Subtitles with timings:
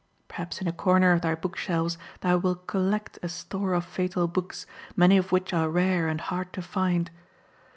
[0.27, 4.27] Perhaps in a corner of thy book shelves thou wilt collect a store of Fatal
[4.27, 7.11] Books, many of which are rare and hard to find.